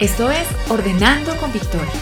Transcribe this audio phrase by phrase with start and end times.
[0.00, 1.92] Esto es Ordenando con Victoria.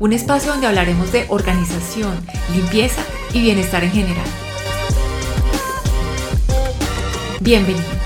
[0.00, 2.18] Un espacio donde hablaremos de organización,
[2.52, 3.00] limpieza
[3.32, 4.26] y bienestar en general.
[7.38, 7.99] Bienvenido.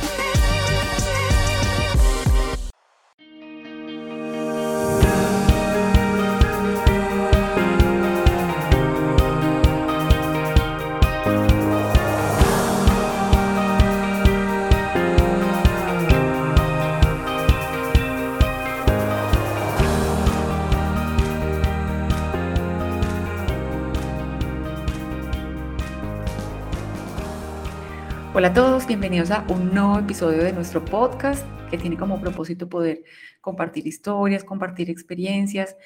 [28.95, 33.03] Bienvenidos a un nuevo episodio de nuestro podcast que tiene como propósito poder
[33.41, 35.77] compartir historias, compartir experiencias,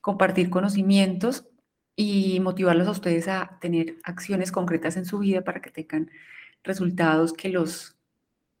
[0.00, 1.48] compartir conocimientos
[1.96, 6.12] y motivarlos a ustedes a tener acciones concretas en su vida para que tengan
[6.62, 7.96] resultados que los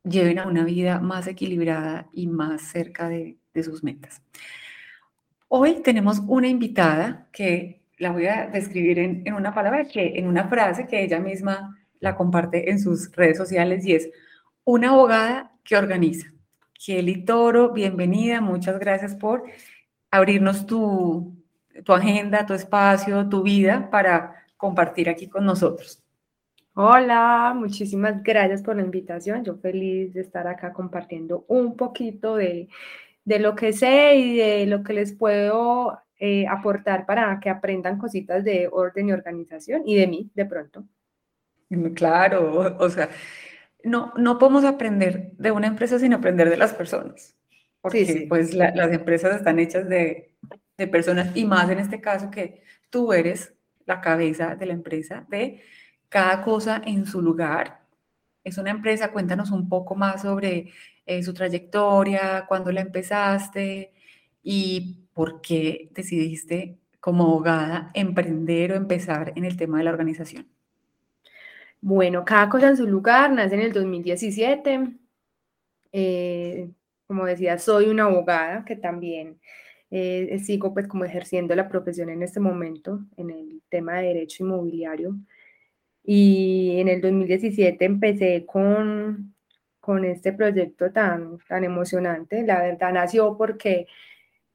[0.02, 4.22] lleven a una vida más equilibrada y más cerca de, sus metas.
[5.46, 10.26] Hoy tenemos una invitada que la voy a describir en, en una palabra, que, en
[10.26, 14.10] una frase que ella misma la comparte en sus redes sociales y es
[14.64, 16.32] una abogada que organiza.
[16.74, 19.44] Kelly Toro, bienvenida, muchas gracias por
[20.10, 21.34] abrirnos tu,
[21.84, 26.02] tu agenda, tu espacio, tu vida para compartir aquí con nosotros.
[26.74, 29.44] Hola, muchísimas gracias por la invitación.
[29.44, 32.68] Yo feliz de estar acá compartiendo un poquito de,
[33.24, 37.98] de lo que sé y de lo que les puedo eh, aportar para que aprendan
[37.98, 40.84] cositas de orden y organización y de mí de pronto.
[41.94, 43.08] Claro, o sea,
[43.82, 47.36] no, no podemos aprender de una empresa sin aprender de las personas,
[47.80, 50.34] porque pues las empresas están hechas de,
[50.76, 53.52] de personas y más en este caso que tú eres
[53.86, 55.62] la cabeza de la empresa, de
[56.08, 57.80] cada cosa en su lugar.
[58.42, 60.70] Es una empresa, cuéntanos un poco más sobre
[61.06, 63.92] eh, su trayectoria, cuándo la empezaste
[64.42, 70.48] y por qué decidiste como abogada emprender o empezar en el tema de la organización.
[71.86, 74.88] Bueno, cada cosa en su lugar, nace en el 2017.
[75.92, 76.70] Eh,
[77.06, 79.38] como decía, soy una abogada que también
[79.90, 84.44] eh, sigo pues como ejerciendo la profesión en este momento en el tema de derecho
[84.44, 85.14] inmobiliario.
[86.02, 89.34] Y en el 2017 empecé con,
[89.80, 92.44] con este proyecto tan, tan emocionante.
[92.44, 93.86] La verdad nació porque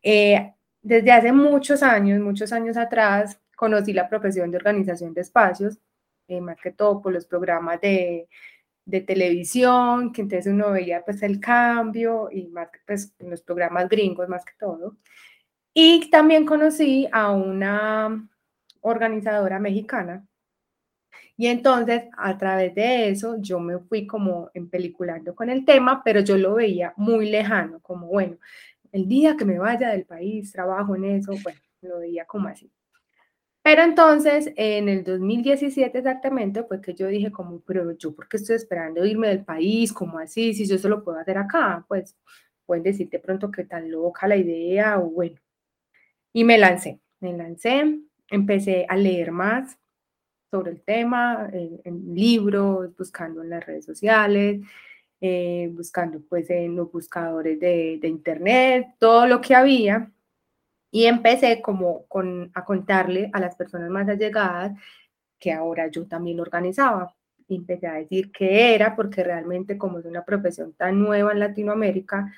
[0.01, 5.79] eh, desde hace muchos años, muchos años atrás, conocí la profesión de organización de espacios
[6.29, 8.27] eh, más que todo por los programas de,
[8.85, 14.29] de, televisión, que entonces uno veía pues el cambio y más pues los programas gringos
[14.29, 14.95] más que todo.
[15.73, 18.27] Y también conocí a una
[18.81, 20.25] organizadora mexicana.
[21.37, 26.19] Y entonces, a través de eso, yo me fui como empeliculando con el tema, pero
[26.19, 28.37] yo lo veía muy lejano, como, bueno,
[28.91, 32.69] el día que me vaya del país, trabajo en eso, bueno, lo veía como así.
[33.69, 38.37] Pero entonces, en el 2017 exactamente, fue que yo dije como, pero yo, ¿por qué
[38.37, 39.93] estoy esperando irme del país?
[39.93, 40.55] ¿Cómo así?
[40.55, 42.17] Si yo solo puedo hacer acá, pues
[42.65, 45.39] pueden decir de pronto que tan loca la idea o bueno.
[46.33, 47.99] Y me lancé, me lancé,
[48.31, 49.77] empecé a leer más
[50.49, 54.61] sobre el tema, en, libros, buscando en las redes sociales,
[55.21, 60.11] eh, buscando pues en los buscadores de, de internet, todo lo que había
[60.91, 64.73] y empecé como con, a contarle a las personas más allegadas
[65.39, 67.15] que ahora yo también organizaba.
[67.47, 71.39] Y empecé a decir qué era, porque realmente como es una profesión tan nueva en
[71.39, 72.31] Latinoamérica,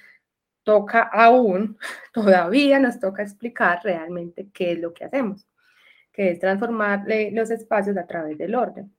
[0.64, 1.78] toca aún,
[2.14, 5.48] todavía nos toca explicar realmente qué es lo que hacemos,
[6.14, 8.94] que es transformar los espacios a través del orden.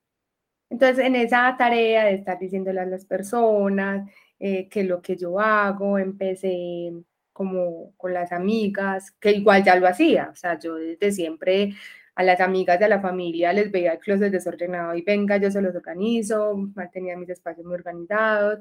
[0.70, 4.08] Entonces, en esa tarea de estar diciéndole a las personas
[4.38, 6.92] eh, qué es lo que yo hago, empecé
[7.32, 11.74] como con las amigas, que igual ya lo hacía, o sea, yo desde siempre
[12.14, 15.62] a las amigas de la familia les veía el closet desordenado y venga, yo se
[15.62, 18.60] los organizo, mantenía mis espacios muy organizados.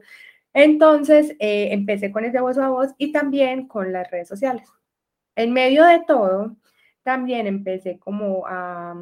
[0.54, 4.68] Entonces, eh, empecé con ese voz a voz y también con las redes sociales.
[5.36, 6.57] En medio de todo,
[7.04, 8.95] también empecé como a,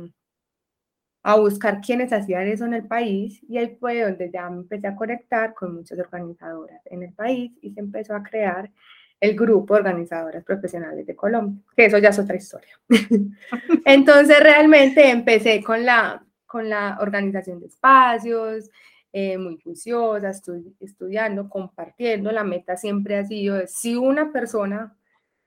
[1.24, 4.88] a buscar quiénes hacían eso en el país y ahí fue donde ya me empecé
[4.88, 8.72] a conectar con muchas organizadoras en el país y se empezó a crear
[9.20, 12.80] el grupo de organizadoras profesionales de Colombia, que eso ya es otra historia.
[13.86, 18.70] Entonces realmente empecé con la, con la organización de espacios,
[19.12, 20.32] eh, muy juiciosa,
[20.80, 22.32] estudiando, compartiendo.
[22.32, 24.96] La meta siempre ha sido, si una persona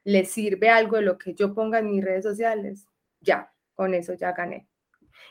[0.05, 2.87] le sirve algo de lo que yo ponga en mis redes sociales,
[3.21, 4.69] ya, con eso ya gané.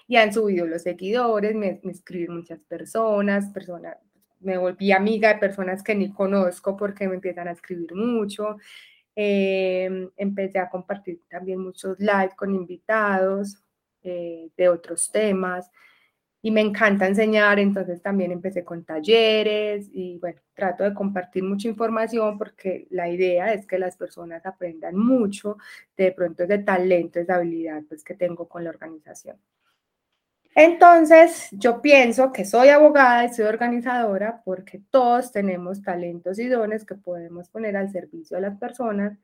[0.08, 3.98] Y han subido los seguidores, me, me escriben muchas personas, personas
[4.42, 8.58] me volví amiga de personas que ni conozco porque me empiezan a escribir mucho.
[9.16, 13.58] Em, empecé a compartir también muchos live con invitados
[14.04, 15.70] eh, de otros temas
[16.42, 21.68] y me encanta enseñar, entonces también empecé con talleres y bueno, trato de compartir mucha
[21.68, 25.58] información porque la idea es que las personas aprendan mucho
[25.96, 29.38] de pronto ese talento, esa habilidad pues, que tengo con la organización.
[30.56, 36.86] Entonces, yo pienso que soy abogada y soy organizadora porque todos tenemos talentos y dones
[36.86, 39.18] que podemos poner al servicio de las personas,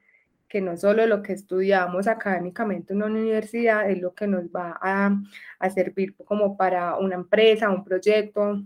[0.48, 4.80] que no solo lo que estudiamos académicamente en una universidad es lo que nos va
[4.82, 8.64] a, servir como para una empresa, un proyecto,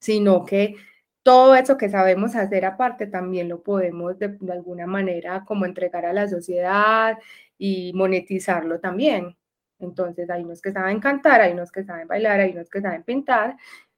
[0.00, 0.76] sino que
[1.22, 6.06] todo eso que sabemos hacer aparte también lo podemos de, de alguna manera como entregar
[6.06, 7.18] a la sociedad
[7.58, 9.36] y monetizarlo también.
[9.80, 13.02] Entonces, hay unos que saben cantar, hay unos que saben bailar, hay unos que saben
[13.02, 13.56] pintar.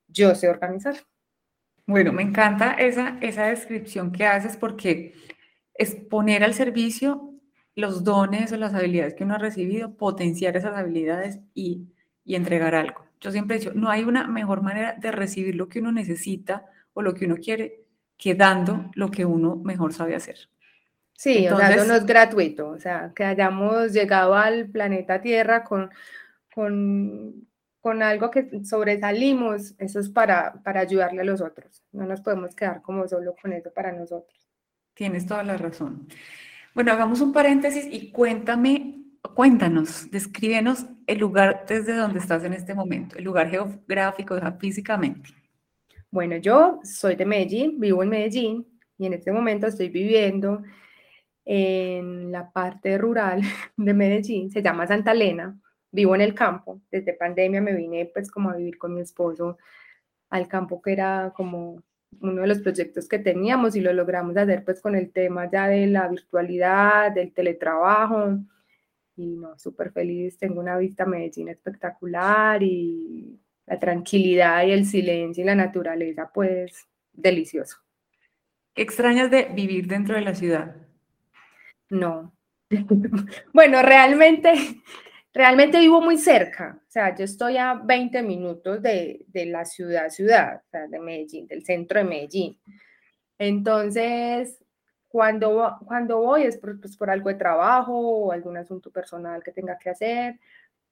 [0.08, 0.94] Yo sé organizar.
[1.86, 5.14] Bueno, me encanta esa, esa descripción que haces porque
[5.74, 7.30] es poner al servicio
[7.74, 11.88] los dones o las habilidades que uno ha recibido, potenciar esas habilidades y,
[12.24, 13.04] y entregar algo.
[13.20, 16.66] Yo siempre he dicho, no hay una mejor manera de recibir lo que uno necesita
[16.92, 17.84] o lo que uno quiere
[18.16, 20.48] que dando lo que uno mejor sabe hacer.
[21.22, 25.62] Sí, o sea, eso no es gratuito, o sea, que hayamos llegado al planeta Tierra
[25.62, 25.88] con,
[26.52, 27.46] con,
[27.80, 32.56] con algo que sobresalimos, eso es para, para ayudarle a los otros, no nos podemos
[32.56, 34.50] quedar como solo con eso para nosotros.
[34.94, 36.08] Tienes toda la razón.
[36.74, 39.04] Bueno, hagamos un paréntesis y cuéntame,
[39.36, 45.30] cuéntanos, descríbenos el lugar desde donde estás en este momento, el lugar geográfico, físicamente.
[46.10, 48.66] Bueno, yo soy de Medellín, vivo en Medellín
[48.98, 50.64] y en este momento estoy viviendo
[51.44, 53.42] en la parte rural
[53.76, 55.58] de Medellín, se llama Santa Elena,
[55.90, 59.58] vivo en el campo, desde pandemia me vine pues como a vivir con mi esposo
[60.30, 61.82] al campo que era como
[62.20, 65.68] uno de los proyectos que teníamos y lo logramos hacer pues con el tema ya
[65.68, 68.38] de la virtualidad, del teletrabajo
[69.16, 74.86] y no, súper feliz, tengo una vista a Medellín espectacular y la tranquilidad y el
[74.86, 77.78] silencio y la naturaleza pues delicioso.
[78.74, 80.76] ¿Qué extrañas de vivir dentro de la ciudad?
[81.92, 82.34] No.
[83.52, 84.54] bueno, realmente,
[85.34, 86.80] realmente vivo muy cerca.
[86.88, 91.46] O sea, yo estoy a 20 minutos de, la ciudad, ciudad, o sea, de Medellín,
[91.46, 92.58] del centro de Medellín.
[93.38, 94.64] Entonces,
[95.06, 99.52] cuando, cuando voy es por, pues, por algo de trabajo o algún asunto personal que
[99.52, 100.40] tenga que hacer,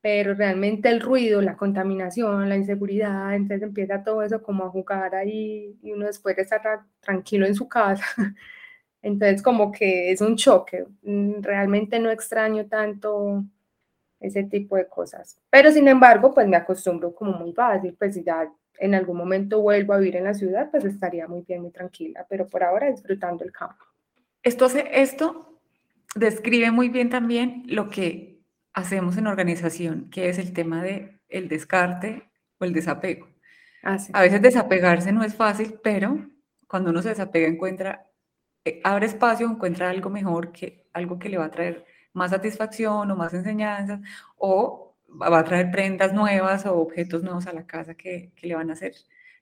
[0.03, 5.15] pero realmente el ruido, la contaminación, la inseguridad, entonces empieza todo eso como a jugar
[5.15, 6.61] ahí y uno después de estar
[7.01, 8.05] tranquilo en su casa,
[9.03, 10.85] Entonces, como que es un choque.
[11.03, 13.45] Mm, realmente no extraño tanto
[14.21, 15.39] ese tipo de cosas.
[15.49, 19.61] Pero sin embargo, pues me acostumbro como muy fácil, pues si ya en algún momento
[19.61, 22.91] vuelvo a vivir en la ciudad, pues estaría muy bien, muy tranquila, pero por ahora
[22.91, 23.85] disfrutando el campo.
[24.43, 25.61] Esto, esto
[26.15, 28.41] describe muy bien también lo que
[28.73, 33.29] hacemos en organización, que es el tema de el descarte o el desapego.
[33.83, 36.27] Ah, a veces desapegarse no es fácil, pero
[36.67, 38.10] cuando uno se desapega encuentra
[38.65, 43.11] eh, abre espacio, encuentra algo mejor, que, algo que le va a traer más satisfacción
[43.11, 44.01] o más enseñanzas,
[44.37, 48.71] o va a traer prendas nuevas o objetos nuevos a la casa que, le van
[48.71, 48.95] a hacer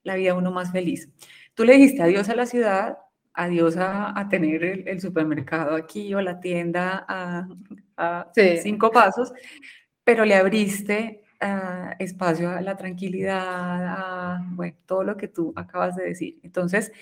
[0.02, 1.08] la vida a uno más feliz.
[1.54, 2.98] Tú le dijiste adiós a la ciudad,
[3.34, 7.48] adiós a, tener el, supermercado aquí o la tienda a,
[8.62, 9.32] cinco pasos,
[10.04, 15.96] pero le abriste ah, espacio a la tranquilidad, a bueno, todo lo que tú acabas
[15.96, 16.38] de decir.
[16.42, 16.92] Entonces,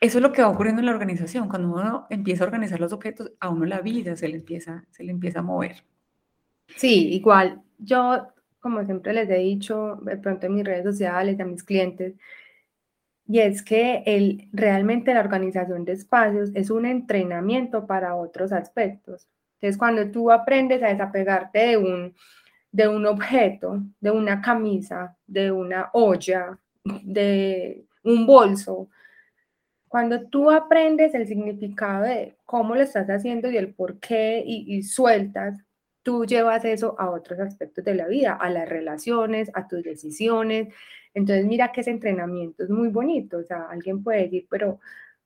[0.00, 1.48] eso es lo que va ocurriendo en la organización.
[1.48, 5.04] Cuando uno empieza a organizar los objetos, a uno la vida se le empieza, se
[5.04, 5.84] le empieza a mover.
[6.76, 7.62] Sí, igual.
[7.78, 8.28] Yo,
[8.60, 12.14] como siempre les he dicho, de pronto en mis redes sociales, a mis clientes,
[13.28, 19.26] y es que el, realmente la organización de espacios es un entrenamiento para otros aspectos.
[19.54, 22.14] Entonces, cuando tú aprendes a desapegarte de un,
[22.70, 28.88] de un objeto, de una camisa, de una olla, de un bolso,
[29.88, 34.82] cuando tú aprendes el significado de cómo lo estás haciendo y el por qué y,
[34.82, 35.58] sueltas,
[36.02, 40.72] tú llevas eso a otros aspectos de la vida, a las relaciones, a tus decisiones.
[41.14, 43.38] Entonces, mira que ese entrenamiento es muy bonito.
[43.38, 44.80] O sea, alguien puede decir, pero,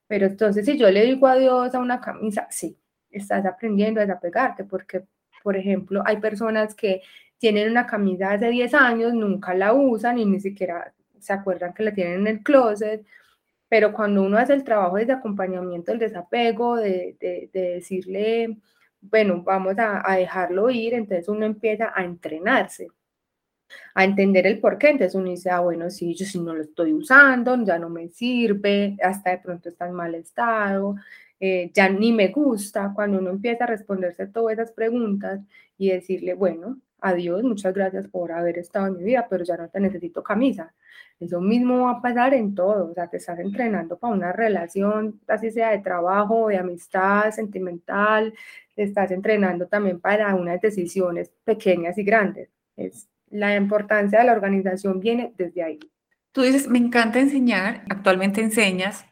[0.07, 2.79] pero entonces si yo le digo adiós a una camisa, sí,
[3.11, 5.05] estás aprendiendo a desapegarte, porque,
[5.43, 7.03] por ejemplo, hay personas que
[7.39, 11.83] tienen una camisa hace 10 años, nunca la usan y ni siquiera se acuerdan que
[11.83, 13.05] la tienen en el closet
[13.71, 18.59] pero cuando uno hace el trabajo de acompañamiento, el desapego, de, de, decirle,
[19.01, 22.89] bueno, vamos a, dejarlo ir, entonces uno empieza a entrenarse.
[23.95, 24.91] a entender el por qué.
[24.91, 28.09] Entonces uno dice, ah, bueno, sí, yo si no lo estoy usando, ya no me
[28.09, 30.97] sirve, hasta de pronto está en mal estado,
[31.39, 32.93] eh, ya ni me gusta.
[32.95, 35.41] Cuando uno empieza a responderse todas esas preguntas
[35.79, 39.69] y decirle, bueno, adiós, muchas gracias por haber estado en mi vida, pero ya no
[39.69, 40.75] te necesito camisa.
[41.21, 45.21] Eso mismo va a pasar en todo, o sea, te estás entrenando para una relación,
[45.29, 48.33] así sea de trabajo, de amistad, sentimental,
[48.75, 52.49] te estás entrenando también para unas decisiones pequeñas y grandes.
[52.75, 55.79] Es, la importancia de la organización viene desde ahí.
[56.33, 59.05] Tú dices, me encanta enseñar, actualmente enseñas.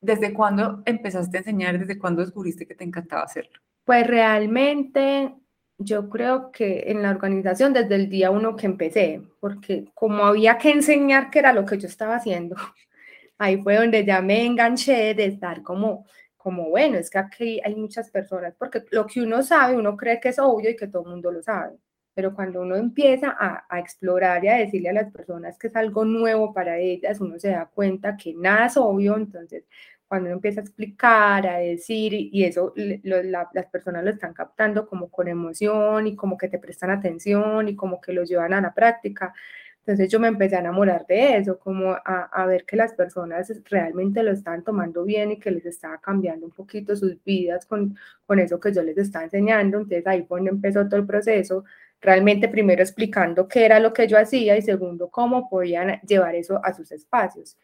[0.00, 1.78] ¿Desde cuándo empezaste a enseñar?
[1.78, 3.58] ¿Desde cuándo descubriste que te encantaba hacerlo?
[3.84, 5.34] Pues realmente
[5.80, 10.58] yo creo que en la organización desde el día uno que empecé, porque como había
[10.58, 12.56] que enseñar qué era lo que yo estaba haciendo,
[13.38, 16.06] ahí fue donde ya me enganché de estar como,
[16.36, 20.20] como bueno, es que aquí hay muchas personas, porque lo que uno sabe, uno cree
[20.20, 21.78] que es obvio y que todo el mundo lo sabe,
[22.14, 25.76] pero cuando uno empieza a, a explorar y a decirle a las personas que es
[25.76, 29.64] algo nuevo para ellas, uno se da cuenta que nada es obvio, entonces
[30.10, 35.08] cuando uno empieza a explicar, a decir, y eso las personas lo están captando como
[35.08, 38.74] con emoción y como que te prestan atención y como que lo llevan a la
[38.74, 39.32] práctica.
[39.78, 43.52] Entonces yo me empecé a enamorar de eso, como a, a, ver que las personas
[43.70, 47.96] realmente lo están tomando bien y que les estaba cambiando un poquito sus vidas con,
[48.26, 49.78] con eso que yo les estaba enseñando.
[49.78, 51.64] Entonces ahí fue donde empezó todo el proceso,
[52.00, 56.60] realmente primero explicando qué era lo que yo hacía y segundo cómo podían llevar eso
[56.64, 57.56] a sus espacios.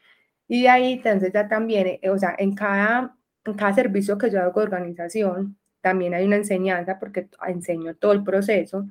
[0.48, 4.30] Y de ahí, entonces ya también, eh, o sea, en cada, en cada servicio que
[4.30, 8.88] yo hago de organización, también hay una enseñanza porque enseño todo el proceso.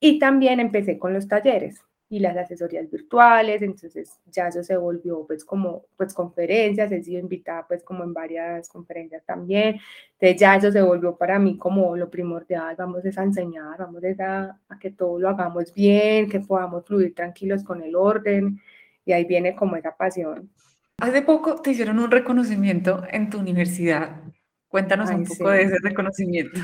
[0.00, 1.82] Y también empecé con los talleres
[2.12, 7.20] y las asesorías virtuales, entonces ya eso se volvió pues como pues conferencias, he sido
[7.20, 9.80] invitada pues como en varias conferencias también,
[10.20, 14.58] entonces ya eso se volvió para mí como lo primordial, vamos a enseñar, vamos a,
[14.68, 18.60] a que todo lo hagamos bien, que podamos fluir tranquilos con el orden
[19.06, 20.50] y ahí viene como esa pasión.
[20.98, 24.22] Hace poco te hicieron un reconocimiento en tu universidad.
[24.68, 26.60] Cuéntanos un poco de ese reconocimiento.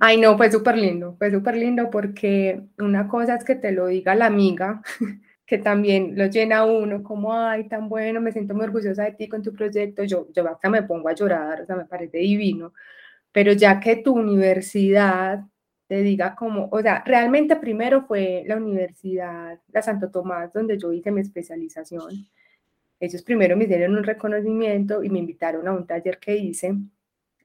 [0.00, 3.86] Ay, no, fue súper lindo, fue súper lindo porque una cosa es que te lo
[3.86, 4.82] diga la amiga,
[5.46, 9.28] que también lo llena uno, como, ay, tan bueno, me siento muy orgullosa de ti
[9.28, 12.74] con tu proyecto, yo, yo hasta me pongo a llorar, o sea, me parece divino,
[13.32, 15.40] pero ya que tu universidad
[15.86, 20.92] te diga como, o sea, realmente primero fue la universidad, la Santo Tomás, donde yo
[20.92, 22.10] hice mi especialización,
[23.00, 26.74] ellos primero me dieron un reconocimiento y me invitaron a un taller que hice.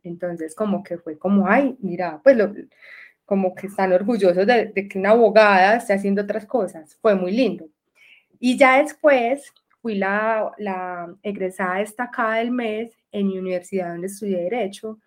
[0.03, 2.53] Entonces, como que fue como, ay, mira, pues lo,
[3.25, 6.97] como que están orgullosos de, de, que una abogada esté haciendo otras cosas.
[7.01, 7.67] Fue muy lindo.
[8.39, 14.43] Y ya después fui la, la egresada destacada del mes en mi universidad donde estudié
[14.43, 14.99] Derecho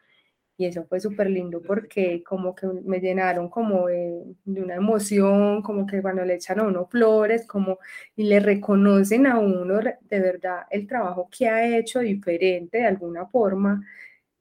[0.58, 5.86] y eso fue súper lindo porque como que me llenaron como de, una emoción, como
[5.86, 7.78] que cuando le echan a uno flores, como
[8.16, 13.26] y le reconocen a uno de verdad el trabajo que ha hecho diferente de alguna
[13.26, 13.82] forma,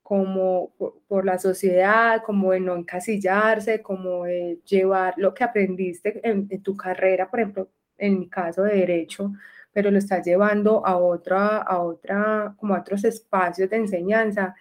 [0.01, 0.73] como
[1.07, 6.63] por, la sociedad, como de no encasillarse, como de llevar lo que aprendiste en, en
[6.63, 9.33] tu carrera, por ejemplo, en mi caso de derecho,
[9.73, 14.55] pero lo estás llevando a otra, a otra, como a otros espacios de enseñanza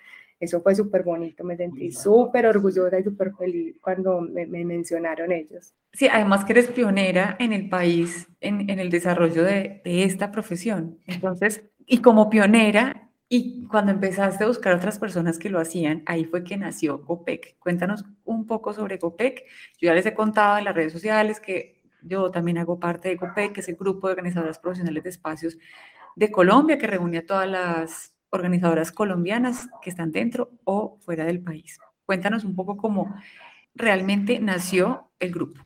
[0.45, 5.75] eso fue súper bonito, me sentí súper orgullosa y súper feliz cuando me, mencionaron ellos.
[5.93, 10.31] Sí, además que eres pionera en el país en, en el desarrollo de, de, esta
[10.31, 10.99] profesión.
[11.07, 16.25] Entonces, y como pionera, y cuando empezaste a buscar otras personas que lo hacían, ahí
[16.25, 17.59] fue que nació GOPEC.
[17.59, 19.45] Cuéntanos un poco sobre GOPEC.
[19.81, 23.17] Yo ya les he contado en las redes sociales que yo también hago parte de
[23.17, 25.57] GOPEC, que es el grupo de organizadoras profesionales de espacios
[26.17, 31.41] de Colombia, que reúne a todas las organizadoras colombianas que están dentro o fuera del
[31.41, 31.79] país.
[32.05, 33.15] Cuéntanos un poco cómo
[33.75, 35.61] realmente nació el grupo.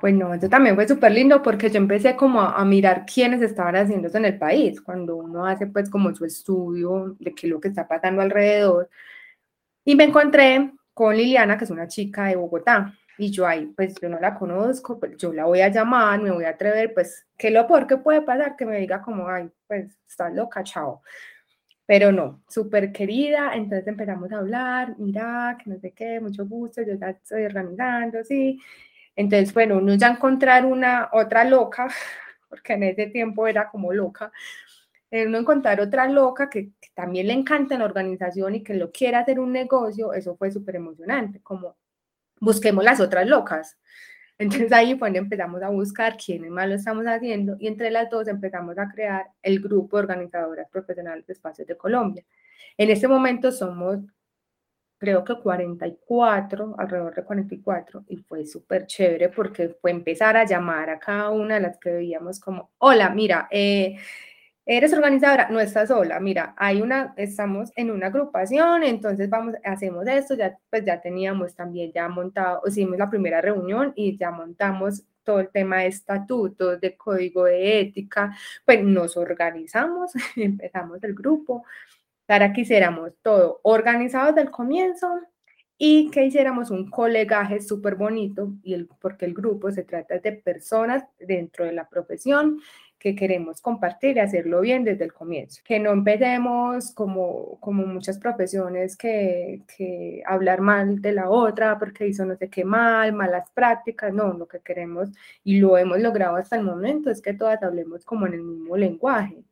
[0.00, 4.08] Bueno, eso también fue súper lindo porque yo empecé como a, mirar quiénes estaban haciendo
[4.08, 7.60] eso en el país, cuando uno hace pues como su estudio de qué es lo
[7.60, 8.90] que está pasando alrededor.
[9.84, 13.94] Y me encontré con Liliana, que es una chica de Bogotá, y yo ahí, pues
[14.00, 17.26] yo no la conozco, pues yo la voy a llamar, me voy a atrever, pues,
[17.38, 18.56] ¿qué lo peor que puede pasar?
[18.56, 21.02] Que me diga como, ay, pues, estás loca, chao
[21.86, 26.82] pero no, súper querida, entonces empezamos a hablar, mira, que no sé qué, mucho gusto,
[26.82, 28.58] yo ya estoy organizando, sí.
[29.16, 31.88] Entonces, bueno, uno ya encontrar una otra loca,
[32.48, 34.32] porque en ese tiempo era como loca,
[35.10, 39.20] uno encontrar otra loca que, que también le encanta la organización y que lo quiera
[39.20, 41.76] hacer un negocio, eso fue súper emocionante, como
[42.40, 43.78] busquemos las otras locas.
[44.38, 48.10] Entonces ahí fue donde empezamos a buscar quiénes más lo estamos haciendo y entre las
[48.10, 52.24] dos empezamos a crear el grupo de organizadoras profesionales de espacios de Colombia.
[52.76, 54.00] En este momento somos
[54.98, 60.88] creo que 44, alrededor de 44, y fue súper chévere porque fue empezar a llamar
[60.88, 63.96] a cada una de las que veíamos como, hola, mira, eh,
[64.66, 70.06] eres organizadora, no estás sola, mira, hay una, estamos en una agrupación, entonces vamos, hacemos
[70.06, 75.04] esto, ya, pues ya teníamos también ya montado, hicimos la primera reunión y ya montamos
[75.22, 81.64] todo el tema de estatutos, de código de ética, pues nos organizamos, empezamos el grupo,
[82.26, 85.20] para que hiciéramos todo organizado desde el comienzo
[85.76, 90.32] y que hiciéramos un colegaje súper bonito, y el, porque el grupo se trata de
[90.32, 92.60] personas dentro de la profesión
[93.04, 95.60] que queremos compartir y hacerlo bien desde el comienzo.
[95.62, 102.08] Que no empecemos como, como muchas profesiones que, que hablar mal de la otra porque
[102.08, 104.14] hizo no sé qué mal, malas prácticas.
[104.14, 105.10] No, lo que queremos
[105.44, 108.74] y lo hemos logrado hasta el momento es que todas hablemos como en el mismo
[108.74, 109.44] lenguaje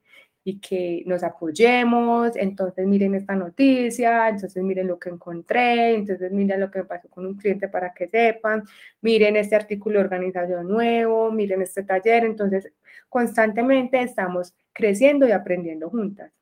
[0.44, 6.60] y que nos apoyemos, entonces miren esta noticia, entonces miren lo que encontré, entonces miren
[6.60, 8.64] lo que me pasó con un cliente para que sepan,
[9.00, 12.72] miren este artículo de organización nuevo, miren este taller, entonces
[13.08, 16.32] constantemente estamos creciendo y aprendiendo juntas.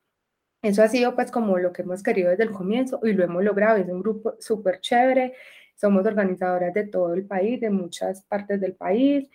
[0.62, 3.44] Eso ha sido pues como lo que hemos querido desde el comienzo y lo hemos
[3.44, 5.34] logrado, es un grupo súper chévere,
[5.74, 9.28] somos organizadoras de todo el país, de muchas partes del país,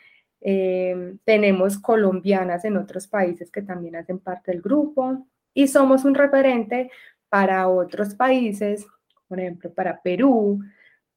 [0.48, 5.26] Em, tenemos colombianas en otros países que también hacen parte del grupo
[5.56, 6.92] y somos un referente
[7.30, 8.86] para otros países,
[9.28, 10.60] por ejemplo, para Perú,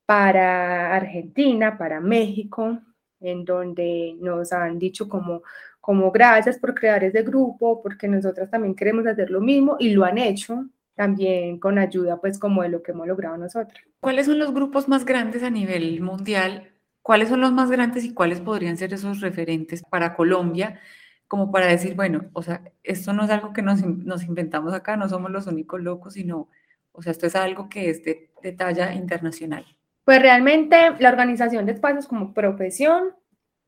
[0.07, 2.79] para Argentina, para México,
[3.21, 5.43] en donde nos han dicho como,
[5.79, 10.07] como gracias por crear ese grupo, porque nosotros también queremos hacer lo mismo y lo
[10.07, 13.79] han hecho también con ayuda pues como de lo que hemos logrado nosotros.
[14.01, 16.78] ¿Cuáles son los grupos más grandes a nivel mundial
[17.09, 20.79] ¿Cuáles son los más grandes y cuáles podrían ser esos referentes para Colombia?
[21.27, 25.09] Como para decir, bueno, o sea, esto no es algo que nos, inventamos acá, no
[25.09, 26.51] somos los únicos locos, sino,
[26.93, 29.65] o sea, esto es algo que es de, talla internacional.
[30.05, 33.15] Pues realmente la organización de espacios como profesión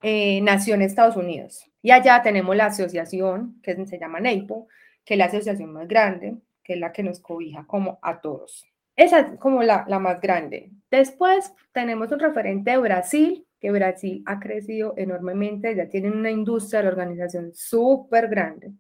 [0.03, 4.69] eh, nació en Estados Unidos y allá tenemos la asociación que se llama NEIPO,
[5.03, 8.70] que es la asociación más grande, que es la que nos cobija como a todos.
[9.01, 10.73] Esa es como la, la más grande.
[10.91, 16.83] Después tenemos un referente de Brasil, que Brasil ha crecido enormemente, ya tienen una industria
[16.83, 18.73] de organización súper grande.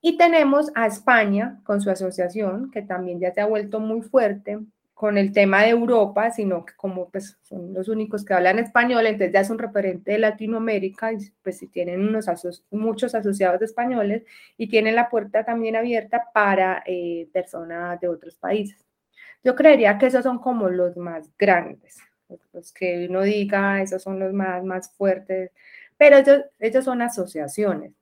[0.00, 4.60] Y tenemos a España con su asociación, que también ya se ha vuelto muy fuerte
[4.94, 9.04] con el tema de Europa, sino que como pues son los únicos que hablan español,
[9.04, 12.28] entonces ya es un referente de Latinoamérica, y pues si tienen unos
[12.70, 14.22] muchos asociados españoles
[14.56, 18.82] y tienen la puerta también abierta para eh, personas de otros países.
[19.44, 21.98] Yo creería que esos son como los más grandes,
[22.54, 25.52] los que uno diga, esos son los más, más fuertes,
[25.98, 26.16] pero
[26.58, 27.92] ellos, son asociaciones.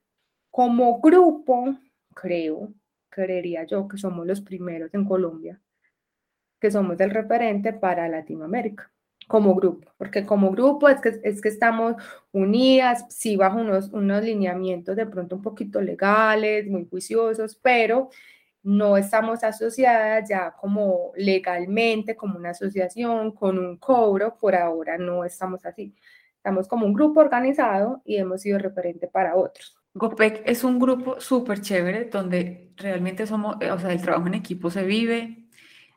[0.51, 1.77] Como grupo,
[2.15, 2.73] creo,
[3.09, 5.61] creería yo que somos los primeros en Colombia,
[6.61, 8.91] que somos el referente para Latinoamérica
[9.27, 11.97] como grupo, porque como grupo es que, es que estamos
[12.33, 18.11] unidas, sí bajo unos, unos lineamientos de pronto un poquito legales, muy juiciosos, pero
[18.63, 25.25] no estamos asociadas ya como legalmente, como una asociación, con un cobro, por ahora no
[25.25, 25.95] estamos así.
[26.37, 29.77] Estamos como un grupo organizado y hemos sido referente para otros.
[29.95, 34.71] GOPEC es un grupo súper chévere donde realmente somos, o sea, el trabajo en equipo
[34.71, 35.42] se vive,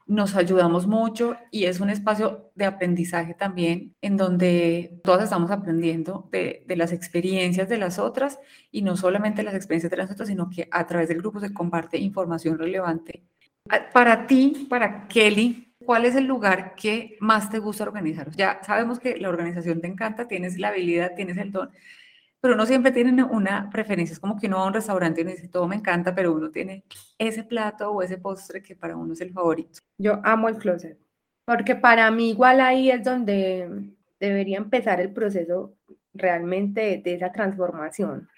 [0.07, 6.29] nos ayudamos mucho y es un espacio de aprendizaje también en donde todas estamos aprendiendo
[6.31, 8.39] de, las experiencias de las otras
[8.71, 11.53] y no solamente las experiencias de las otras, sino que a través del grupo se
[11.53, 13.23] comparte información relevante.
[13.69, 18.29] Ah, para ti, para Kelly, ¿cuál es el lugar que más te gusta organizar?
[18.35, 21.71] Ya sabemos que la organización te encanta, tienes la habilidad, tienes el don,
[22.45, 25.23] pero uno siempre tiene una preferencia, es como que uno va a un restaurante y
[25.23, 26.84] uno dice, todo me encanta, pero uno tiene
[27.17, 29.79] ese plato o ese postre que para uno es el favorito.
[29.97, 30.95] Yo amo el closet,
[31.43, 35.73] porque para mí igual ahí es donde debería empezar el proceso
[36.13, 38.29] realmente de, esa transformación,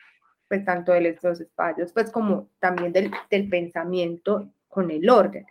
[0.48, 5.46] pues tanto de los espacios, pues como también del, del pensamiento con el orden.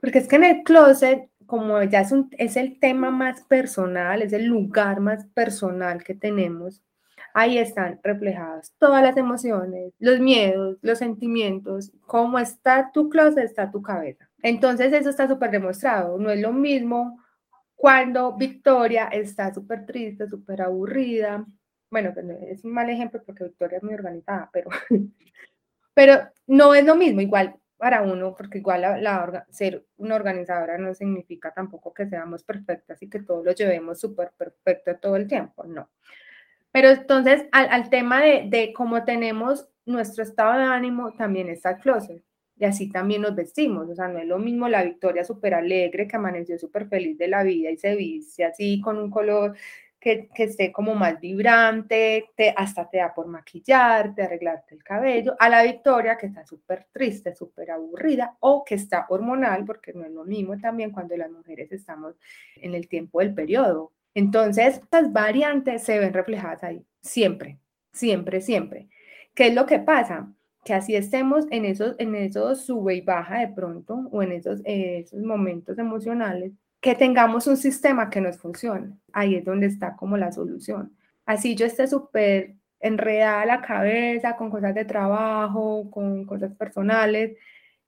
[0.00, 4.22] Porque es que en el closet, como ya es, un, es el tema más personal,
[4.22, 6.80] es el lugar más personal que tenemos,
[7.32, 13.70] ahí están reflejadas todas las emociones, los miedos, los sentimientos, cómo está tu closet, está
[13.70, 14.28] tu cabeza.
[14.42, 17.18] Entonces eso está súper demostrado, no es lo mismo
[17.74, 21.44] cuando Victoria está súper triste, súper aburrida.
[21.90, 24.70] Bueno, pues, es un mal ejemplo porque Victoria es muy organizada, pero,
[25.94, 28.82] pero no es lo mismo, igual para uno, porque igual
[29.50, 34.32] ser una organizadora no significa tampoco que seamos perfectas y que todos lo llevemos súper
[34.36, 35.90] perfecto todo el tiempo, no.
[36.74, 42.24] Pero entonces, al, tema de, cómo tenemos nuestro estado de ánimo, también está el closet.
[42.56, 46.08] Y así también nos vestimos, o sea, no es lo mismo la Victoria súper alegre
[46.08, 49.56] que amaneció súper feliz de la vida y se viste así con un color
[50.00, 55.36] que, que esté como más vibrante, te, hasta te da por maquillarte, arreglarte el cabello,
[55.38, 60.04] a la Victoria que está súper triste, súper aburrida o que está hormonal, porque no
[60.04, 62.16] es lo mismo también cuando las mujeres estamos
[62.56, 63.92] en el tiempo del periodo.
[64.14, 67.58] Entonces, estas variantes se ven reflejadas ahí, siempre,
[67.92, 68.88] siempre, siempre.
[69.34, 70.32] ¿Qué es lo que pasa?
[70.64, 74.60] Que así estemos en esos, en esos sube y baja de pronto o en esos,
[74.64, 78.92] esos momentos emocionales, que tengamos un sistema que nos funcione.
[79.12, 80.96] Ahí es donde está como la solución.
[81.26, 87.36] Así yo esté súper enredada la cabeza con cosas de trabajo, con cosas personales,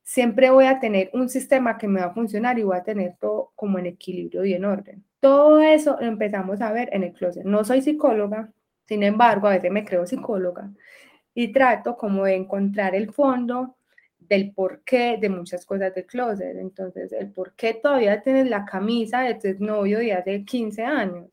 [0.07, 3.17] siempre voy a tener un sistema que me va a funcionar y voy a tener
[3.21, 5.05] todo como en equilibrio y en orden.
[5.27, 7.45] Todo eso lo empezamos a ver en el closet.
[7.45, 8.49] No soy psicóloga,
[8.85, 10.71] sin embargo, a veces me creo psicóloga
[11.35, 13.77] y trato como de encontrar el fondo
[14.21, 16.57] del porqué de muchas cosas de closet.
[16.57, 21.27] Entonces, el por qué todavía tienes la camisa de tu novio de hace 15 años,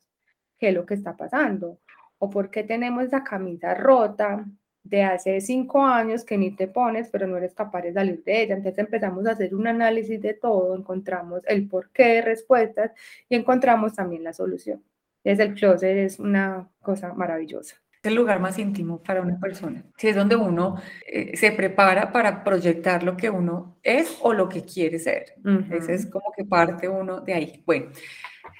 [0.57, 1.77] qué es lo que está pasando,
[2.17, 4.43] o por qué tenemos esa camisa rota
[4.83, 8.43] de hace 5 años que ni te pones, pero no eres capaz de salir de
[8.43, 8.55] ella.
[8.55, 12.91] Entonces empezamos a hacer un análisis de todo, encontramos el porqué, respuestas
[13.29, 14.83] y encontramos también la solución.
[15.23, 19.83] Desde el closet es una cosa maravillosa el lugar más íntimo para una persona.
[19.97, 20.75] Si es donde uno
[21.07, 25.35] eh, se prepara para proyectar lo que uno es o lo que quiere ser.
[25.71, 27.63] Ese es como que parte uno de ahí.
[27.65, 27.91] Bueno,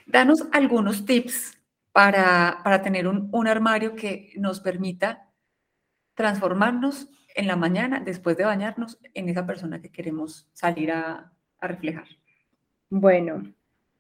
[0.08, 1.58] danos algunos tips
[1.92, 5.30] para, para tener un, un armario que nos permita
[6.15, 11.30] transformarnos en la mañana, después de bañarnos, en esa persona que queremos salir a,
[11.62, 12.08] reflejar.
[12.89, 13.54] Bueno,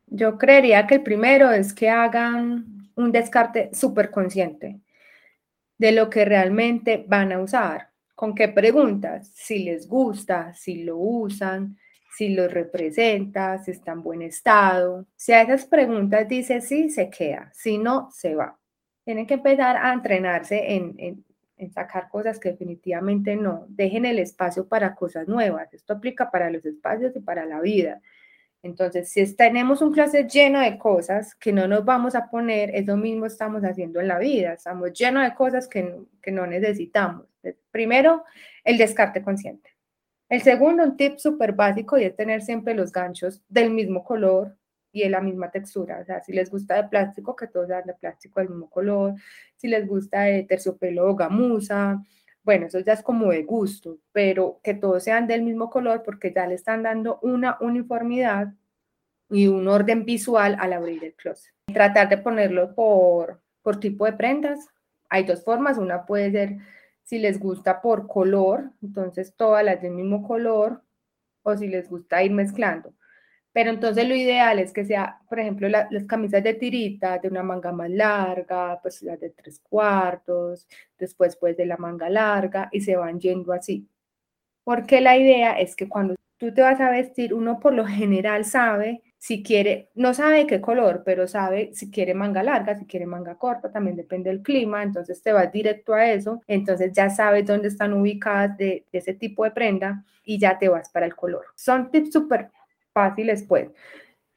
[0.07, 4.81] yo creería que el primero es que hagan un descarte súper consciente
[5.77, 7.87] de lo que realmente van a usar.
[8.15, 9.31] ¿Con qué preguntas?
[9.33, 11.77] Si les gusta, si lo usan,
[12.17, 15.07] si lo representa, si está en buen estado.
[15.15, 18.59] Si a esas preguntas dice sí, se queda, si no, se va.
[19.03, 21.25] Tienen que empezar a entrenarse en, en,
[21.57, 23.65] en, sacar cosas que definitivamente no.
[23.69, 25.73] Dejen el espacio para cosas nuevas.
[25.73, 28.01] Esto aplica para los espacios y para la vida.
[28.61, 32.85] Entonces, si tenemos un closet lleno de cosas que no nos vamos a poner, es
[32.85, 34.53] lo mismo estamos haciendo en la vida.
[34.53, 37.25] Estamos llenos de cosas que, que no necesitamos.
[37.71, 38.23] Primero,
[38.63, 39.69] el descarte consciente.
[40.29, 44.55] El segundo, un tip súper básico y es tener siempre los ganchos del mismo color
[44.93, 45.99] y de la misma textura.
[45.99, 49.15] O sea, si les gusta de plástico, que todos sean de plástico del mismo color.
[49.57, 52.01] Si les gusta de terciopelo o gamuza,
[52.43, 56.31] bueno, eso ya es como de gusto, pero que todos sean del mismo color porque
[56.33, 58.53] ya le están dando una uniformidad
[59.29, 61.53] y un orden visual al abrir el closet.
[61.73, 64.67] Tratar de ponerlo por, por tipo de prendas.
[65.09, 66.57] Hay dos formas, una puede ser
[67.03, 70.83] si les gusta por color, entonces todas las del mismo color,
[71.41, 72.93] o si les gusta ir mezclando.
[73.53, 77.43] Pero entonces lo ideal es que sea, por ejemplo, las camisas de tirita de una
[77.43, 82.81] manga más larga, pues las de tres cuartos, después pues de la manga larga y
[82.81, 83.87] se van yendo así.
[84.63, 88.45] Porque la idea es que cuando tú te vas a vestir, uno por lo general
[88.45, 93.05] sabe si quiere, no sabe qué color, pero sabe si quiere manga larga, si quiere
[93.05, 97.45] manga corta, también depende del clima, entonces te vas directo a eso, entonces ya sabes
[97.45, 101.15] dónde están ubicadas de, de ese tipo de prenda y ya te vas para el
[101.15, 101.45] color.
[101.55, 102.49] Son tips súper
[102.93, 103.69] fáciles, pues.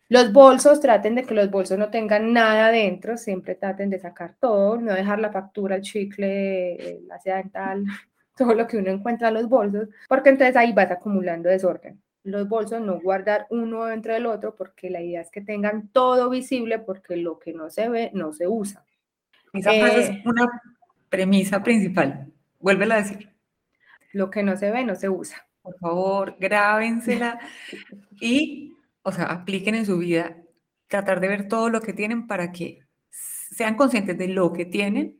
[0.09, 4.37] Los bolsos, traten de que los bolsos no tengan nada dentro, siempre traten de sacar
[4.39, 7.85] todo, no dejar la factura, el chicle, la seda dental,
[8.37, 12.01] todo lo que uno encuentra en los bolsos, porque entonces ahí vas acumulando desorden.
[12.23, 16.29] Los bolsos no guardar uno dentro del otro, porque la idea es que tengan todo
[16.31, 18.85] visible, porque lo que no se ve no se usa.
[19.53, 20.63] Esa frase es eh, una
[21.09, 22.33] premisa principal.
[22.59, 23.31] Vuélvela a decir.
[24.13, 27.41] Lo que no se ve no se usa por favor, grábensela
[28.21, 30.37] y, o sea, apliquen en su vida,
[30.87, 32.79] tratar de ver todo lo que tienen para que
[33.11, 35.19] sean conscientes de lo que tienen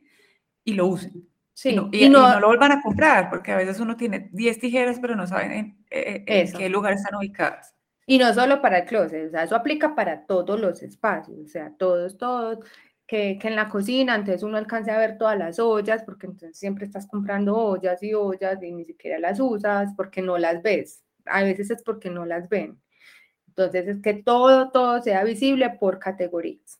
[0.63, 1.27] y lo usen.
[1.53, 5.15] Sí, y, no, lo vuelvan a comprar, porque a veces uno tiene 10 tijeras, pero
[5.15, 7.75] no saben en, eh, en qué lugar están ubicadas.
[8.05, 11.47] Y no solo para el closet, o sea, eso aplica para todos los espacios, o
[11.47, 12.59] sea, todos, todos
[13.07, 16.85] que, en la cocina, entonces uno alcance a ver todas las ollas, porque entonces siempre
[16.85, 21.03] estás comprando ollas y ollas y ni siquiera las usas porque no las ves.
[21.25, 22.79] A veces es porque no las ven.
[23.47, 26.79] Entonces es que todo, todo sea visible por categorías,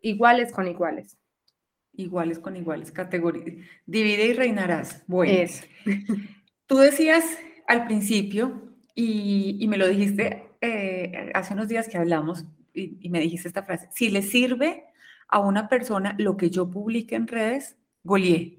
[0.00, 1.16] iguales con iguales.
[1.94, 3.66] Iguales con iguales, categorías.
[3.86, 5.02] Divide y reinarás.
[5.06, 5.50] Bueno,
[6.66, 7.24] tú decías
[7.66, 13.08] al principio, y, y me lo dijiste eh, hace unos días que hablamos, y, y
[13.08, 14.84] me dijiste esta frase, si le sirve
[15.32, 18.58] a una persona lo que yo publique en redes, goleé.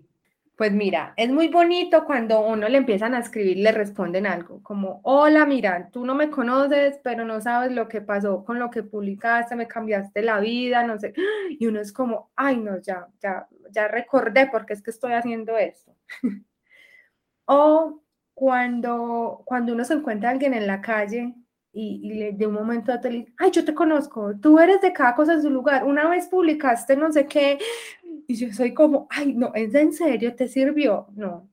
[0.58, 5.00] Pues mira, es muy bonito cuando uno le empiezan a escribir, le responden algo, como,
[5.04, 8.82] hola, mira, tú no me conoces, pero no sabes lo que pasó con lo que
[8.82, 11.14] publicaste, me cambiaste la vida, no sé.
[11.60, 15.58] Y uno es como, ay, no, ya, ya, ya recordé porque es que estoy haciendo
[15.58, 15.96] esto.
[17.46, 18.02] o
[18.34, 21.36] cuando, cuando uno se encuentra a alguien en la calle
[21.74, 25.16] y, de un momento a otro le ay, yo te conozco, tú eres de cada
[25.16, 27.58] cosa en su lugar, una vez publicaste no sé qué,
[28.28, 30.36] y yo soy como, ay, no, ¿es en serio?
[30.36, 31.08] ¿Te sirvió?
[31.16, 31.50] No,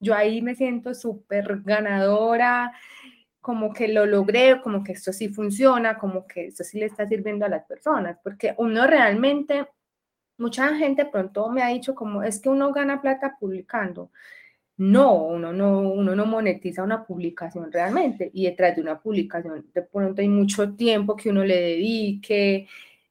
[0.00, 2.72] yo ahí me siento súper ganadora,
[3.40, 7.06] como que lo logré, como que esto sí funciona, como que esto sí le está
[7.06, 9.66] sirviendo a las personas, porque uno realmente,
[10.38, 14.10] mucha gente pronto me ha dicho como, es que uno gana plata publicando.
[14.76, 19.82] No, uno no, uno no monetiza una publicación realmente y detrás de una publicación de
[19.82, 22.66] pronto hay mucho tiempo que uno le dedique,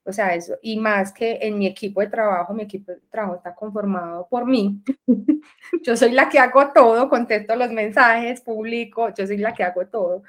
[0.06, 3.38] o sea, eso, y más que en mi equipo de trabajo, mi equipo de trabajo
[3.38, 4.82] está conformado por mí.
[5.84, 9.88] yo soy la que hago todo, contesto los mensajes, publico, yo soy la que hago
[9.88, 10.24] todo.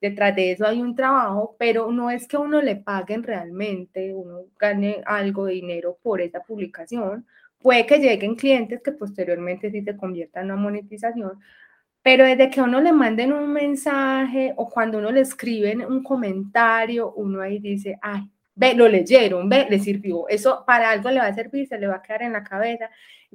[0.00, 4.42] Detrás de eso hay un trabajo, pero no es que uno le paguen realmente, uno
[4.58, 7.26] gane algo de dinero por esa publicación.
[7.58, 11.40] Puede que lleguen clientes que posteriormente sí se conviertan en una monetización,
[12.02, 17.12] pero desde que uno le manden un mensaje o cuando uno le escriben un comentario,
[17.14, 20.28] uno ahí dice, ay, ve, lo leyeron, ve, le sirvió.
[20.28, 22.90] Eso para algo le va a servir, se le va a quedar en la cabeza.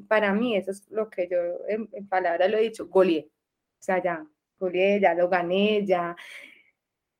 [0.08, 3.30] Para mí eso es lo que yo en, palabras lo he dicho, goleé.
[3.80, 4.26] O sea, ya,
[4.60, 6.16] goleé, ya lo gané, ya.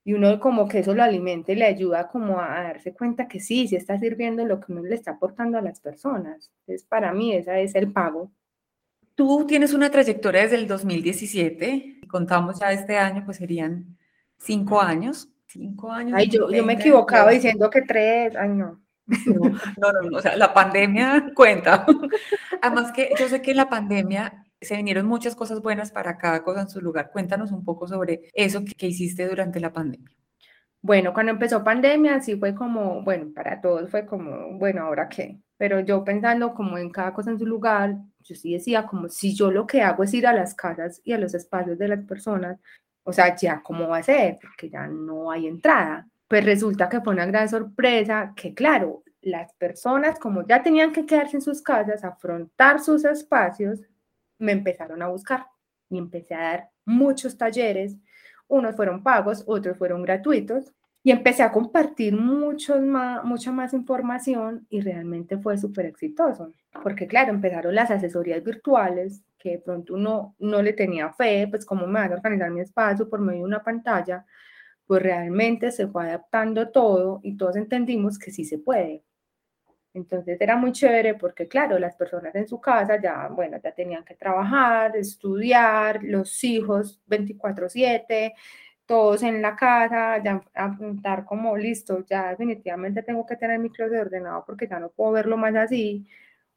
[0.04, 3.40] Y uno como que eso lo alimenta y le ayuda como a, darse cuenta que
[3.40, 6.52] sí, sí está sirviendo lo que uno le está aportando a las personas.
[6.62, 8.32] Entonces, para mí ese es el pago.
[9.14, 13.98] Tú tienes una trayectoria desde el 2017, y contamos ya este año, pues serían
[14.38, 15.30] cinco años.
[15.46, 16.14] Cinco años.
[16.18, 18.82] Ay, yo, yo me equivocaba diciendo que tres, ay no.
[19.06, 21.86] No, no, no, o sea, la pandemia cuenta.
[22.62, 26.62] Además que yo sé que la pandemia se vinieron muchas cosas buenas para cada cosa
[26.62, 27.12] en su lugar.
[27.12, 30.10] Cuéntanos un poco sobre eso que, hiciste durante la pandemia.
[30.82, 35.40] Bueno, cuando empezó pandemia, sí fue como, bueno, para todos fue como, bueno, ¿ahora qué?
[35.58, 39.36] Pero yo pensando como en cada cosa en su lugar, yo sí decía como si
[39.36, 42.04] yo lo que hago es ir a las casas y a los espacios de las
[42.06, 42.60] personas,
[43.04, 46.08] o sea, ya cómo va a ser, porque ya no hay entrada.
[46.28, 51.06] Pues resulta que fue una gran sorpresa que, claro, las personas, como ya tenían que
[51.06, 53.82] quedarse en sus casas, afrontar sus espacios,
[54.42, 55.46] me empezaron a buscar
[55.90, 57.98] y empecé a dar muchos talleres.
[58.48, 60.74] Unos fueron pagos, otros fueron gratuitos.
[61.04, 66.54] Y empecé a compartir mucho más, mucha más información y realmente fue súper exitoso.
[66.84, 71.66] Porque claro, empezaron las asesorías virtuales, que de pronto uno no le tenía fe, pues
[71.66, 74.26] cómo me van a organizar mi espacio por medio de una pantalla,
[74.86, 79.04] pues realmente se fue adaptando todo y todos entendimos que sí se puede.
[79.94, 84.04] Entonces era muy chévere porque, claro, las personas en su casa ya, bueno, ya tenían
[84.06, 88.34] que trabajar, estudiar, los hijos 24/7,
[88.86, 94.00] todos en la casa, ya apuntar como listo, ya definitivamente tengo que tener mi closet
[94.02, 96.08] ordenado porque ya no puedo verlo más así,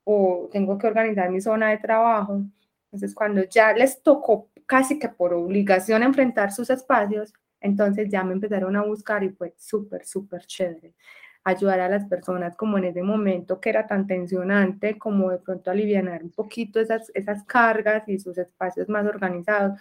[0.04, 2.42] o tengo que organizar mi zona de trabajo.
[2.86, 8.34] Entonces, cuando ya les tocó casi que por obligación enfrentar sus espacios, entonces ya me
[8.34, 10.94] empezaron a buscar y fue súper, súper chévere
[11.44, 15.70] ayudar a las personas como en ese momento que era tan tensionante, como de pronto
[15.70, 19.78] aliviar un poquito esas, esas cargas y sus espacios más organizados,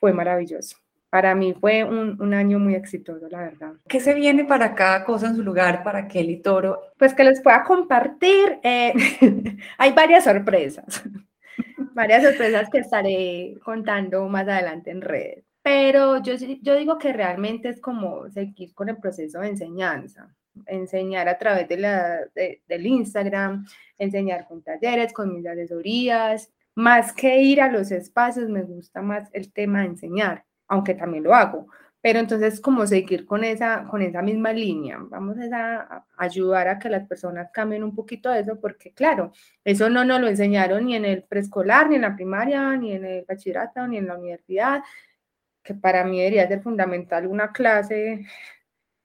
[0.00, 0.78] fue maravilloso
[1.14, 3.74] para mí fue un, un, año muy exitoso, la verdad.
[3.88, 6.90] ¿Qué se viene para cada cosa en su lugar para Kelly Toro?
[6.98, 8.58] Pues que les pueda compartir.
[8.64, 8.92] Eh,
[9.78, 11.04] hay varias sorpresas,
[11.94, 15.44] varias sorpresas que estaré contando más adelante en redes.
[15.62, 20.34] Pero yo, yo digo que realmente es como seguir con el proceso de enseñanza,
[20.66, 23.66] enseñar a través de la, del Instagram,
[23.98, 26.50] enseñar con talleres, con mis asesorías.
[26.76, 31.24] Más que ir a los espacios, me gusta más el tema de enseñar aunque también
[31.24, 31.68] lo hago.
[32.00, 36.90] Pero entonces, como seguir con esa, con esa misma línea, vamos a, ayudar a que
[36.90, 39.32] las personas cambien un poquito eso, porque claro,
[39.64, 43.06] eso no nos lo enseñaron ni en el preescolar, ni en la primaria, ni en
[43.06, 44.82] el bachillerato, ni en la universidad,
[45.62, 48.26] que para mí debería ser fundamental una clase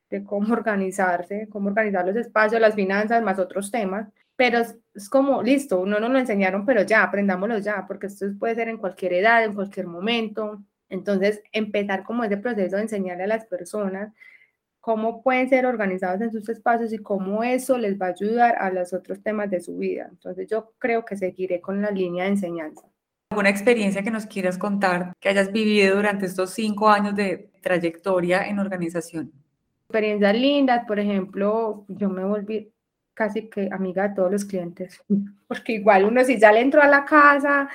[0.09, 4.07] de cómo organizarse, cómo organizar los espacios, las finanzas, más otros temas.
[4.35, 8.25] Pero es, es como, listo, no nos lo enseñaron, pero ya, aprendámoslo ya, porque esto
[8.39, 13.23] puede ser en cualquier edad, en cualquier momento entonces, empezar como ese proceso de enseñarle
[13.23, 14.11] a las personas
[14.79, 18.71] cómo pueden ser organizados en sus espacios y cómo eso les va a ayudar a
[18.71, 20.07] los otros temas de su vida.
[20.09, 22.87] Entonces, yo creo que seguiré con la línea de enseñanza.
[23.31, 28.47] ¿Alguna experiencia que nos quieras contar que hayas vivido durante estos cinco años de trayectoria
[28.47, 29.31] en organización?
[29.89, 32.71] Experiencias lindas, por ejemplo, yo me volví
[33.15, 35.03] casi que amiga de todos los clientes,
[35.47, 37.67] porque igual uno si ya le entró a la casa,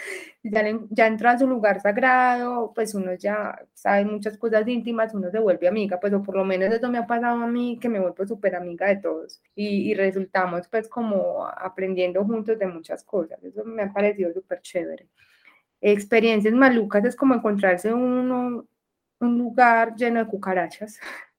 [0.45, 5.41] ya, entró a su lugar sagrado, pues uno ya sabe muchas cosas íntimas, uno se
[5.41, 7.99] vuelve amiga, pues o por lo menos eso me ha pasado a mí, que me
[7.99, 13.43] vuelvo súper amiga de todos y, y, resultamos pues como aprendiendo juntos de muchas cosas,
[13.43, 15.09] eso me ha parecido súper chévere.
[15.81, 18.67] Experiencias malucas es como encontrarse uno,
[19.19, 21.01] un lugar lleno de cucarachas,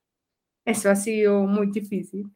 [0.65, 2.29] eso ha sido muy difícil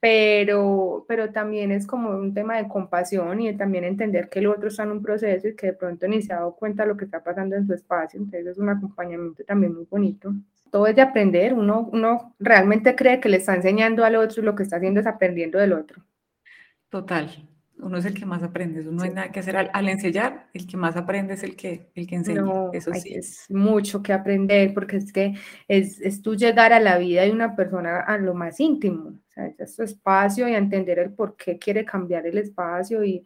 [0.00, 4.68] pero, pero también es como un tema de compasión y también entender que el otro
[4.68, 6.96] está en un proceso y que de pronto ni se ha dado cuenta de lo
[6.96, 10.32] que está pasando en su espacio, entonces es un acompañamiento también muy bonito.
[10.70, 14.44] Todo es de aprender, uno, uno realmente cree que le está enseñando al otro y
[14.46, 16.02] lo que está haciendo es aprendiendo del otro.
[16.88, 17.28] Total,
[17.82, 20.76] uno es el que más aprende, no hay nada que hacer al, enseñar, el que
[20.76, 22.42] más aprende es el que, el que enseña.
[22.72, 23.14] Eso sí.
[23.14, 25.34] Es mucho que aprender porque es que
[25.68, 29.32] es, es tú llegar a la vida de una persona a lo más íntimo, o
[29.32, 33.24] sea, es su espacio y entender el por qué quiere cambiar el espacio y,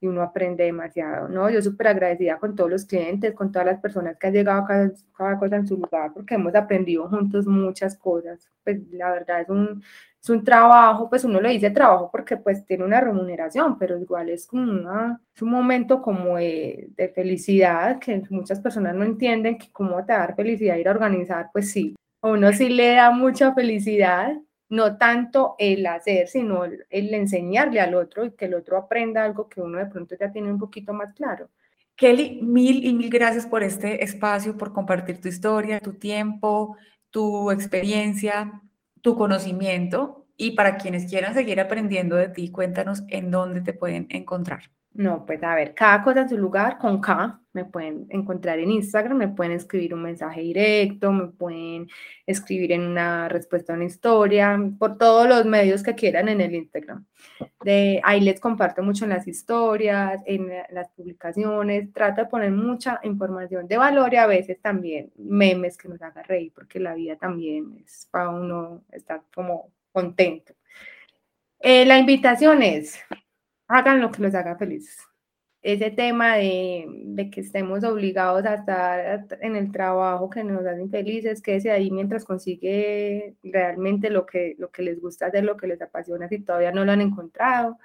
[0.00, 1.50] y uno aprende demasiado, ¿no?
[1.50, 4.92] Yo súper agradecida con todos los clientes, con todas las personas que han llegado cada,
[5.16, 8.48] cada cosa en su lugar, porque hemos aprendido juntos muchas cosas.
[8.62, 9.82] Pues la verdad es un,
[10.22, 14.28] es un trabajo, pues uno le dice trabajo porque pues tiene una remuneración, pero igual
[14.28, 19.58] es como una, es un momento como de, de felicidad que muchas personas no entienden
[19.58, 23.10] que cómo te dar felicidad ir a organizar, pues sí, a uno sí le da
[23.10, 24.32] mucha felicidad,
[24.68, 29.48] no tanto el hacer, sino el, enseñarle al otro y que el otro aprenda algo
[29.48, 31.48] que uno de pronto ya tiene un poquito más claro.
[31.96, 36.76] Kelly, mil y mil gracias por este espacio, por compartir tu historia, tu tiempo,
[37.10, 38.62] tu experiencia,
[39.00, 40.26] tu conocimiento.
[40.36, 44.70] Y para quienes quieran seguir aprendiendo de ti, cuéntanos en dónde te pueden encontrar.
[44.94, 48.70] No, pues a ver, cada cosa en su lugar, con K, me pueden encontrar en
[48.70, 51.88] Instagram, me pueden escribir un mensaje directo, me pueden
[52.26, 56.54] escribir en una respuesta a una historia, por todos los medios que quieran en el
[56.54, 57.06] Instagram.
[57.62, 62.98] De, ahí les comparto mucho en las historias, en las publicaciones, trato de poner mucha
[63.04, 67.16] información de valor y a veces también memes que nos haga reír, porque la vida
[67.16, 70.54] también es para uno estar como contento.
[71.60, 72.98] Eh, la invitación es
[73.68, 74.98] hagan lo que los haga felices.
[75.60, 81.42] Ese tema de, que estemos obligados a estar en el trabajo que nos hacen felices,
[81.42, 85.82] quédese ahí mientras consigue realmente lo que, lo que les gusta hacer, lo que les
[85.82, 87.78] apasiona, si todavía no lo han encontrado.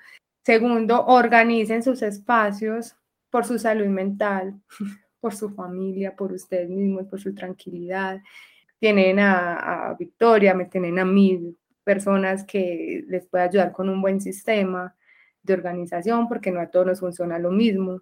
[0.44, 2.96] Segundo, organicen sus espacios
[3.30, 4.62] por su salud mental,
[5.20, 8.22] por su familia, por ustedes mismos, por su tranquilidad.
[8.80, 14.02] Tienen a, a Victoria, me tienen a mí, personas que les puede ayudar con un
[14.02, 14.96] buen sistema
[15.44, 18.02] de organización, porque no a todos nos funciona lo mismo.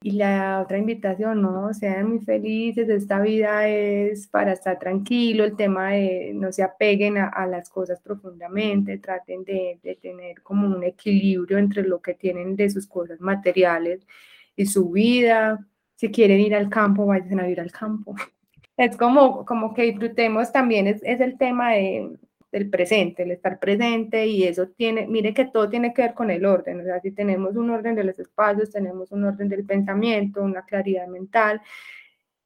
[0.00, 5.56] Y la otra invitación, no, sean muy felices, esta vida es para estar tranquilo, el
[5.56, 10.84] tema de no se apeguen a, las cosas profundamente, traten de, de, tener como un
[10.84, 14.06] equilibrio entre lo que tienen de sus cosas materiales
[14.54, 15.66] y su vida.
[15.96, 18.14] Si quieren ir al campo, vayan a ir al campo.
[18.76, 22.16] Es como, como que disfrutemos también, es, es el tema de,
[22.50, 26.30] del presente, el estar presente y eso tiene, mire que todo tiene que ver con
[26.30, 29.64] el orden, o sea, si tenemos un orden de los espacios, tenemos un orden del
[29.64, 31.60] pensamiento, una claridad mental,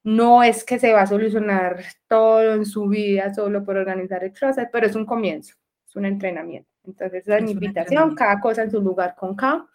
[0.03, 4.33] no es que se va a solucionar todo en su vida solo por organizar el
[4.33, 5.55] closet, pero es un comienzo,
[5.87, 6.69] es un entrenamiento.
[6.85, 9.65] Entonces, esa es, mi invitación, cada cosa en su lugar con K.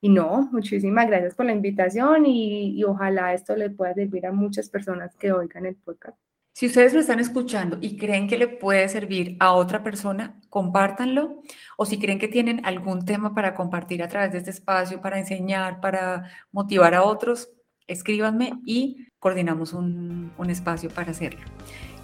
[0.00, 4.32] Y no, muchísimas gracias por la invitación y, y ojalá esto le pueda servir a
[4.32, 6.18] muchas personas que oigan el podcast.
[6.60, 11.40] Si ustedes lo están escuchando y creen que le puede servir a otra persona, compártanlo.
[11.78, 15.18] O si creen que tienen algún tema para compartir a través de este espacio, para
[15.18, 17.48] enseñar, para motivar a otros,
[17.86, 21.40] escríbanme y coordinamos un, un espacio para hacerlo.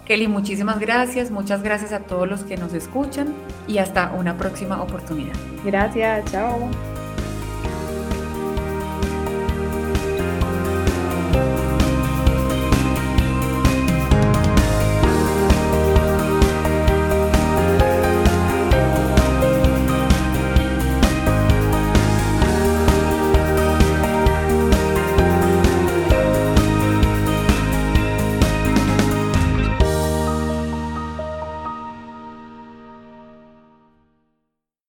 [0.05, 1.29] Kelly, muchísimas gracias.
[1.29, 3.35] Muchas gracias a todos los que nos escuchan
[3.67, 5.35] y hasta una próxima oportunidad.
[5.63, 6.96] Gracias, chao.